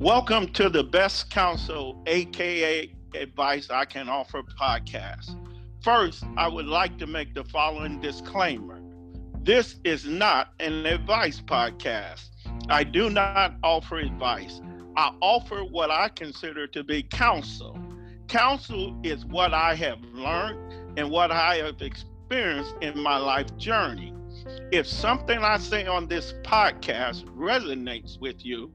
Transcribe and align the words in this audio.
Welcome 0.00 0.52
to 0.52 0.68
the 0.68 0.84
Best 0.84 1.28
Counsel, 1.28 2.00
aka 2.06 2.94
Advice 3.16 3.68
I 3.68 3.84
Can 3.84 4.08
Offer 4.08 4.44
podcast. 4.44 5.36
First, 5.82 6.22
I 6.36 6.46
would 6.46 6.66
like 6.66 6.98
to 6.98 7.06
make 7.08 7.34
the 7.34 7.42
following 7.42 8.00
disclaimer 8.00 8.80
this 9.42 9.76
is 9.82 10.04
not 10.04 10.52
an 10.60 10.86
advice 10.86 11.40
podcast. 11.40 12.28
I 12.68 12.84
do 12.84 13.10
not 13.10 13.56
offer 13.64 13.96
advice. 13.96 14.60
I 14.96 15.12
offer 15.20 15.64
what 15.64 15.90
I 15.90 16.10
consider 16.10 16.68
to 16.68 16.84
be 16.84 17.02
counsel. 17.02 17.76
Counsel 18.28 19.00
is 19.02 19.24
what 19.24 19.52
I 19.52 19.74
have 19.74 20.00
learned 20.12 20.98
and 20.98 21.10
what 21.10 21.32
I 21.32 21.56
have 21.56 21.82
experienced 21.82 22.74
in 22.82 23.02
my 23.02 23.16
life 23.16 23.56
journey. 23.56 24.14
If 24.70 24.86
something 24.86 25.38
I 25.38 25.58
say 25.58 25.86
on 25.86 26.06
this 26.06 26.34
podcast 26.44 27.24
resonates 27.34 28.20
with 28.20 28.44
you 28.44 28.70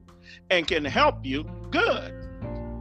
and 0.50 0.66
can 0.66 0.84
help 0.84 1.24
you, 1.24 1.44
good. 1.70 2.14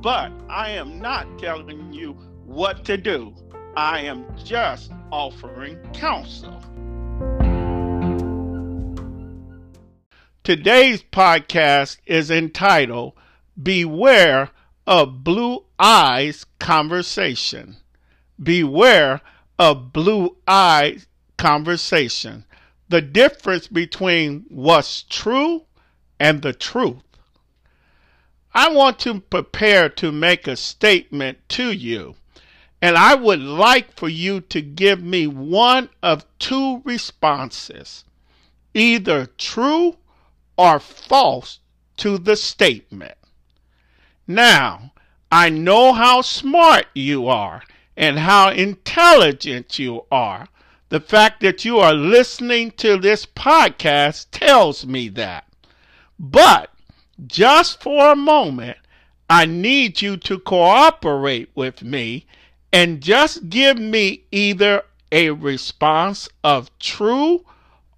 But 0.01 0.31
I 0.49 0.71
am 0.71 0.99
not 0.99 1.39
telling 1.39 1.93
you 1.93 2.13
what 2.45 2.83
to 2.85 2.97
do. 2.97 3.33
I 3.75 4.01
am 4.01 4.25
just 4.43 4.91
offering 5.11 5.77
counsel. 5.93 6.61
Today's 10.43 11.01
podcast 11.01 11.99
is 12.05 12.29
entitled 12.29 13.13
Beware 13.61 14.49
of 14.85 15.23
Blue 15.23 15.63
Eyes 15.79 16.45
Conversation. 16.59 17.77
Beware 18.41 19.21
of 19.57 19.93
Blue 19.93 20.35
Eyes 20.47 21.07
Conversation. 21.37 22.45
The 22.89 23.01
difference 23.01 23.67
between 23.67 24.45
what's 24.49 25.03
true 25.03 25.63
and 26.19 26.41
the 26.41 26.53
truth. 26.53 27.03
I 28.55 28.69
want 28.69 28.99
to 28.99 29.19
prepare 29.19 29.89
to 29.89 30.11
make 30.11 30.47
a 30.47 30.55
statement 30.55 31.39
to 31.49 31.71
you, 31.71 32.15
and 32.81 32.97
I 32.97 33.15
would 33.15 33.41
like 33.41 33.97
for 33.97 34.09
you 34.09 34.41
to 34.41 34.61
give 34.61 35.01
me 35.01 35.25
one 35.25 35.89
of 36.01 36.25
two 36.37 36.81
responses 36.85 38.03
either 38.73 39.25
true 39.37 39.97
or 40.57 40.79
false 40.79 41.59
to 41.97 42.17
the 42.17 42.35
statement. 42.35 43.17
Now, 44.27 44.93
I 45.31 45.49
know 45.49 45.93
how 45.93 46.21
smart 46.21 46.85
you 46.93 47.27
are 47.27 47.63
and 47.97 48.19
how 48.19 48.49
intelligent 48.49 49.79
you 49.79 50.05
are. 50.11 50.47
The 50.89 50.99
fact 50.99 51.41
that 51.41 51.65
you 51.65 51.79
are 51.79 51.93
listening 51.93 52.71
to 52.77 52.97
this 52.97 53.25
podcast 53.25 54.27
tells 54.31 54.85
me 54.85 55.09
that. 55.09 55.45
But 56.19 56.72
just 57.27 57.81
for 57.81 58.11
a 58.11 58.15
moment, 58.15 58.77
I 59.29 59.45
need 59.45 60.01
you 60.01 60.17
to 60.17 60.39
cooperate 60.39 61.49
with 61.55 61.83
me 61.83 62.25
and 62.71 63.01
just 63.01 63.49
give 63.49 63.77
me 63.77 64.25
either 64.31 64.83
a 65.11 65.29
response 65.29 66.27
of 66.43 66.77
true 66.79 67.45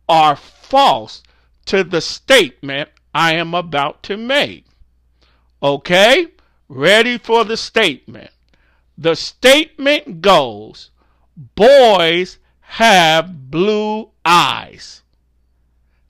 or 0.08 0.36
false 0.36 1.24
to 1.66 1.84
the 1.84 2.02
statement 2.02 2.90
I 3.14 3.36
am 3.36 3.54
about 3.54 4.04
to 4.04 4.18
make. 4.18 4.66
Okay? 5.64 6.28
Ready 6.68 7.18
for 7.18 7.46
the 7.46 7.58
statement. 7.58 8.32
The 8.98 9.16
statement 9.16 10.22
goes 10.22 10.92
Boys 11.38 12.38
have 12.62 13.52
blue 13.52 14.10
eyes. 14.24 15.02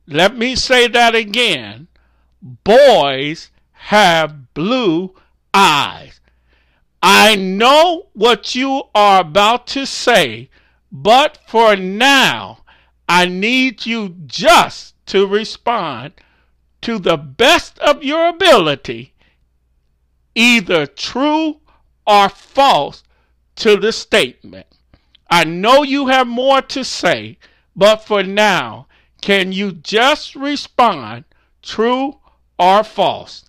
Let 0.08 0.36
me 0.36 0.56
say 0.56 0.88
that 0.88 1.16
again. 1.16 1.88
Boys 2.46 3.50
have 3.72 4.54
blue 4.54 5.16
eyes. 5.52 6.20
I 7.02 7.36
know 7.36 8.10
what 8.14 8.54
you 8.54 8.84
are 8.94 9.22
about 9.22 9.66
to 9.68 9.88
say, 9.88 10.52
but 10.92 11.40
for 11.48 11.76
now, 11.76 12.60
I 13.10 13.26
need 13.26 13.88
you 13.88 14.10
just 14.28 14.94
to 15.08 15.26
respond 15.26 16.14
to 16.82 17.00
the 17.00 17.18
best 17.18 17.80
of 17.80 18.04
your 18.04 18.28
ability, 18.28 19.16
either 20.36 20.86
true 20.86 21.62
or 22.06 22.30
false 22.30 23.04
to 23.56 23.76
the 23.76 23.92
statement. 23.92 24.68
I 25.32 25.46
know 25.46 25.82
you 25.82 26.08
have 26.08 26.28
more 26.28 26.62
to 26.62 26.84
say, 26.84 27.40
but 27.76 28.06
for 28.06 28.22
now, 28.22 28.86
can 29.20 29.52
you 29.52 29.72
just 29.72 30.36
respond 30.36 31.26
true 31.64 32.20
or 32.58 32.84
false? 32.84 33.46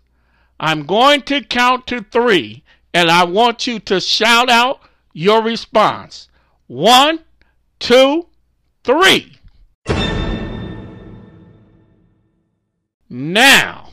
I'm 0.59 0.87
going 0.87 1.23
to 1.23 1.43
count 1.43 1.87
to 1.89 2.03
three, 2.03 2.65
and 2.95 3.11
I 3.11 3.25
want 3.25 3.67
you 3.67 3.79
to 3.81 4.01
shout 4.01 4.49
out 4.49 4.81
your 5.13 5.43
response. 5.43 6.29
One, 6.67 7.21
two, 7.79 8.27
three. 8.85 9.37
Now, 13.09 13.91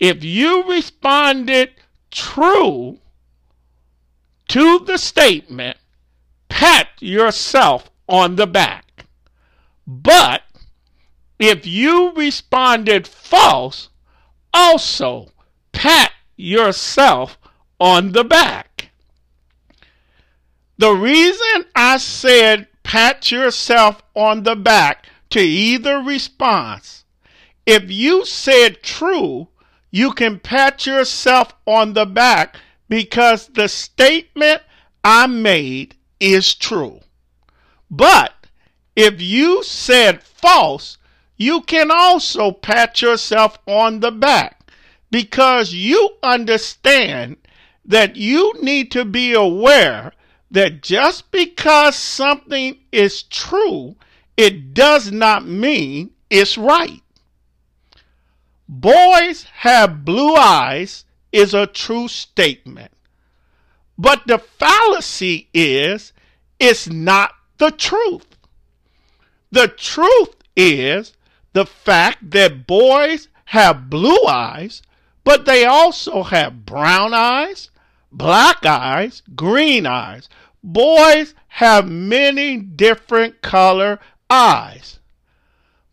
if 0.00 0.24
you 0.24 0.62
responded 0.64 1.72
true 2.10 2.98
to 4.48 4.78
the 4.80 4.96
statement, 4.96 5.76
pat 6.48 6.88
yourself 7.00 7.90
on 8.08 8.36
the 8.36 8.46
back. 8.46 9.04
But 9.86 10.42
if 11.38 11.66
you 11.66 12.12
responded 12.12 13.06
false, 13.06 13.90
also 14.52 15.28
pat 15.72 16.12
yourself 16.36 17.38
on 17.80 18.12
the 18.12 18.24
back. 18.24 18.90
The 20.76 20.92
reason 20.92 21.64
I 21.74 21.96
said 21.98 22.68
pat 22.82 23.30
yourself 23.30 24.02
on 24.14 24.42
the 24.42 24.56
back 24.56 25.06
to 25.30 25.40
either 25.40 25.98
response 25.98 26.98
if 27.68 27.90
you 27.90 28.24
said 28.24 28.82
true, 28.82 29.48
you 29.90 30.12
can 30.12 30.40
pat 30.40 30.86
yourself 30.86 31.52
on 31.66 31.92
the 31.92 32.06
back 32.06 32.56
because 32.88 33.48
the 33.48 33.68
statement 33.68 34.62
I 35.04 35.26
made 35.26 35.94
is 36.18 36.54
true. 36.54 37.00
But 37.90 38.32
if 38.96 39.20
you 39.20 39.62
said 39.62 40.22
false, 40.22 40.96
you 41.38 41.62
can 41.62 41.90
also 41.90 42.50
pat 42.50 43.00
yourself 43.00 43.58
on 43.66 44.00
the 44.00 44.10
back 44.10 44.70
because 45.10 45.72
you 45.72 46.10
understand 46.22 47.36
that 47.84 48.16
you 48.16 48.52
need 48.60 48.90
to 48.90 49.04
be 49.04 49.32
aware 49.32 50.12
that 50.50 50.82
just 50.82 51.30
because 51.30 51.96
something 51.96 52.76
is 52.92 53.22
true, 53.22 53.96
it 54.36 54.74
does 54.74 55.10
not 55.12 55.46
mean 55.46 56.10
it's 56.28 56.58
right. 56.58 57.02
Boys 58.68 59.44
have 59.44 60.04
blue 60.04 60.34
eyes 60.34 61.04
is 61.32 61.54
a 61.54 61.66
true 61.66 62.08
statement. 62.08 62.92
But 63.96 64.26
the 64.26 64.38
fallacy 64.38 65.48
is 65.54 66.12
it's 66.58 66.88
not 66.88 67.32
the 67.58 67.70
truth. 67.70 68.26
The 69.50 69.68
truth 69.68 70.36
is 70.56 71.14
the 71.52 71.66
fact 71.66 72.30
that 72.30 72.66
boys 72.66 73.28
have 73.46 73.90
blue 73.90 74.24
eyes, 74.26 74.82
but 75.24 75.44
they 75.44 75.64
also 75.64 76.22
have 76.22 76.66
brown 76.66 77.14
eyes, 77.14 77.70
black 78.12 78.64
eyes, 78.64 79.22
green 79.34 79.86
eyes. 79.86 80.28
Boys 80.62 81.34
have 81.48 81.88
many 81.88 82.56
different 82.58 83.42
color 83.42 83.98
eyes. 84.28 84.98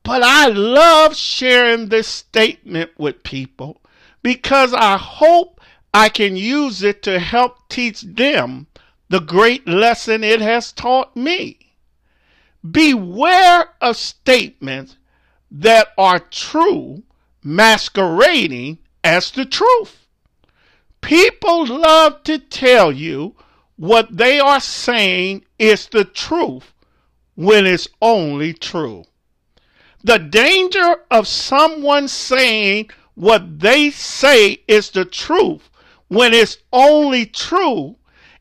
But 0.04 0.22
I 0.24 0.48
love 0.48 1.16
sharing 1.16 1.90
this 1.90 2.08
statement 2.08 2.91
with 2.97 3.24
people 3.24 3.82
because 4.22 4.74
I 4.74 4.97
hope 4.97 5.59
I 5.94 6.09
can 6.09 6.35
use 6.35 6.84
it 6.84 7.02
to 7.03 7.20
help 7.20 7.70
teach 7.70 8.02
them 8.02 8.68
the 9.09 9.20
great 9.20 9.68
lesson 9.68 10.24
it 10.24 10.41
has 10.41 10.72
taught 10.72 11.16
me. 11.16 11.58
Beware 12.70 13.70
of 13.82 13.96
statements 13.97 14.97
that 15.59 15.87
are 15.97 16.19
true 16.19 17.02
masquerading 17.41 18.78
as 19.03 19.31
the 19.31 19.46
truth. 19.46 20.05
People 20.99 21.66
love 21.66 22.23
to 22.23 22.40
tell 22.40 22.91
you 22.91 23.35
what 23.78 24.17
they 24.17 24.40
are 24.40 24.59
saying 24.59 25.46
is 25.57 25.87
the 25.87 26.03
truth 26.03 26.73
when 27.35 27.66
it's 27.66 27.87
only 28.02 28.52
true. 28.53 29.05
The 30.03 30.17
danger 30.19 30.97
of 31.09 31.28
someone 31.28 32.09
saying 32.09 32.90
what 33.13 33.59
they 33.59 33.91
say 33.91 34.63
is 34.67 34.90
the 34.90 35.05
truth 35.05 35.69
when 36.09 36.34
it's 36.34 36.57
only 36.73 37.25
true 37.25 37.96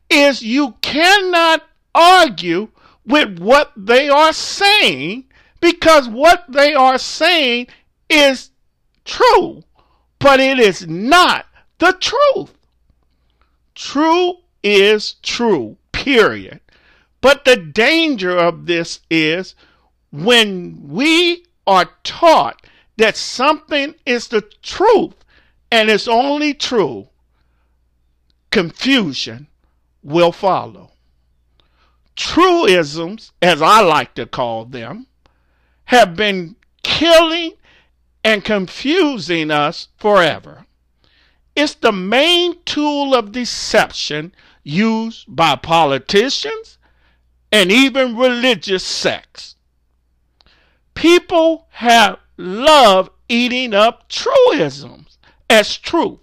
is 0.09 0.41
you 0.41 0.75
cannot 0.81 1.63
argue 1.93 2.67
with 3.05 3.39
what 3.39 3.71
they 3.77 4.09
are 4.09 4.33
saying 4.33 5.25
because 5.65 6.07
what 6.07 6.45
they 6.47 6.75
are 6.75 6.99
saying 6.99 7.65
is 8.07 8.51
true, 9.03 9.63
but 10.19 10.39
it 10.39 10.59
is 10.59 10.87
not 10.87 11.47
the 11.79 11.97
truth. 11.99 12.53
True 13.73 14.35
is 14.61 15.15
true, 15.23 15.77
period. 15.91 16.59
But 17.19 17.45
the 17.45 17.55
danger 17.55 18.37
of 18.37 18.67
this 18.67 18.99
is 19.09 19.55
when 20.11 20.87
we 20.87 21.45
are 21.65 21.89
taught 22.03 22.63
that 22.97 23.17
something 23.17 23.95
is 24.05 24.27
the 24.27 24.41
truth 24.61 25.15
and 25.71 25.89
it's 25.89 26.07
only 26.07 26.53
true, 26.53 27.09
confusion 28.51 29.47
will 30.03 30.31
follow. 30.31 30.91
Truisms, 32.15 33.31
as 33.41 33.63
I 33.63 33.81
like 33.81 34.13
to 34.13 34.27
call 34.27 34.65
them, 34.65 35.07
have 35.85 36.15
been 36.15 36.55
killing 36.83 37.53
and 38.23 38.43
confusing 38.43 39.51
us 39.51 39.87
forever. 39.97 40.65
It's 41.55 41.75
the 41.75 41.91
main 41.91 42.57
tool 42.65 43.13
of 43.13 43.31
deception 43.31 44.33
used 44.63 45.25
by 45.33 45.55
politicians 45.55 46.77
and 47.51 47.71
even 47.71 48.17
religious 48.17 48.83
sects. 48.83 49.55
People 50.95 51.67
have 51.71 52.19
loved 52.37 53.11
eating 53.29 53.73
up 53.73 54.09
truisms 54.09 55.17
as 55.49 55.77
truth. 55.77 56.19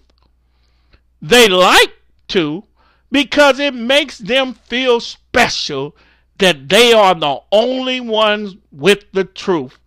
They 1.21 1.47
like 1.47 1.93
to 2.29 2.65
because 3.11 3.59
it 3.59 3.73
makes 3.73 4.17
them 4.17 4.53
feel 4.53 4.99
special 4.99 5.95
that 6.37 6.69
they 6.69 6.93
are 6.93 7.15
the 7.15 7.39
only 7.51 7.99
ones 7.99 8.55
with 8.71 9.05
the 9.11 9.23
truth 9.23 9.77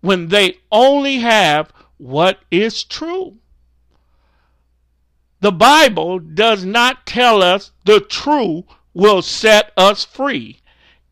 when 0.00 0.28
they 0.28 0.58
only 0.70 1.18
have 1.18 1.72
what 1.98 2.40
is 2.50 2.84
true. 2.84 3.36
The 5.40 5.52
Bible 5.52 6.18
does 6.18 6.64
not 6.64 7.06
tell 7.06 7.42
us 7.42 7.72
the 7.84 8.00
truth 8.00 8.64
will 8.94 9.22
set 9.22 9.72
us 9.76 10.04
free. 10.04 10.60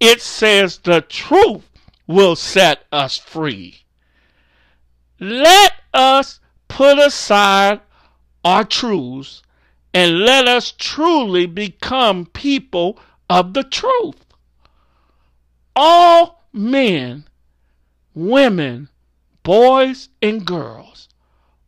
It 0.01 0.21
says 0.21 0.79
the 0.79 1.03
truth 1.03 1.69
will 2.07 2.37
set 2.37 2.85
us 2.91 3.17
free. 3.19 3.85
Let 5.21 5.73
us 5.93 6.41
put 6.69 6.99
aside 6.99 7.81
our 8.45 8.65
truths 8.65 9.43
and 9.93 10.21
let 10.21 10.49
us 10.49 10.73
truly 10.77 11.47
become 11.47 12.27
people 12.27 12.99
of 13.31 13.55
the 13.55 13.63
truth. 13.63 14.24
All 15.77 16.45
men, 16.53 17.27
women, 18.15 18.89
boys, 19.43 20.09
and 20.23 20.47
girls 20.47 21.09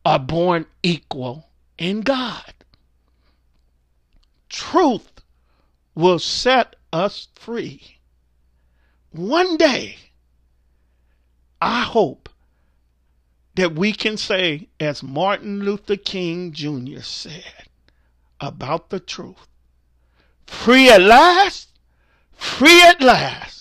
are 0.05 0.19
born 0.19 0.67
equal 0.83 1.49
in 1.77 2.03
God. 2.03 2.55
Truth 4.49 5.23
will 5.95 6.19
set 6.19 6.77
us 6.93 7.29
free. 7.35 7.99
One 9.11 9.57
day, 9.57 9.97
I 11.61 11.81
hope 11.81 12.29
that 13.57 13.75
we 13.75 13.93
can 13.93 14.17
say, 14.17 14.69
as 14.79 15.03
Martin 15.03 15.65
Luther 15.65 15.97
King 15.97 16.53
Jr. 16.53 17.01
said, 17.01 17.69
about 18.39 18.91
the 18.91 19.01
truth. 19.01 19.49
Free 20.47 20.91
at 20.91 21.01
last, 21.01 21.71
free 22.33 22.83
at 22.83 23.01
last. 23.01 23.56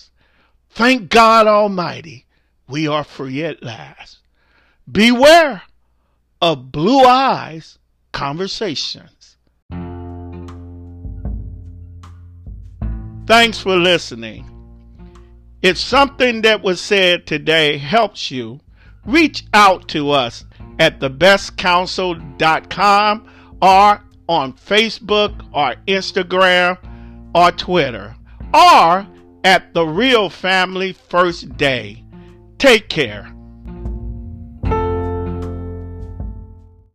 Thank 0.76 1.08
God 1.08 1.46
Almighty, 1.46 2.26
we 2.68 2.86
are 2.86 3.02
free 3.02 3.42
at 3.42 3.62
last. 3.62 4.18
Beware 4.92 5.62
of 6.42 6.70
blue 6.70 7.02
eyes 7.02 7.78
conversations. 8.12 9.38
Thanks 13.26 13.58
for 13.58 13.78
listening. 13.78 14.50
If 15.62 15.78
something 15.78 16.42
that 16.42 16.62
was 16.62 16.78
said 16.78 17.26
today 17.26 17.78
helps 17.78 18.30
you, 18.30 18.60
reach 19.06 19.44
out 19.54 19.88
to 19.88 20.10
us 20.10 20.44
at 20.78 21.00
thebestcounsel.com 21.00 23.28
or 23.62 24.02
on 24.28 24.52
Facebook 24.52 25.42
or 25.54 25.74
Instagram 25.88 26.76
or 27.34 27.50
Twitter 27.52 28.14
or 28.52 29.06
at 29.46 29.74
the 29.74 29.86
Real 29.86 30.28
Family 30.28 30.92
First 30.92 31.56
Day. 31.56 32.04
Take 32.58 32.88
care. 32.88 33.35